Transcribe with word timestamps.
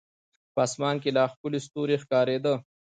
په 0.53 0.59
اسمان 0.67 0.95
کې 1.03 1.09
لا 1.17 1.25
ښکلي 1.31 1.59
ستوري 1.65 1.95
ښکارېده. 2.03 2.53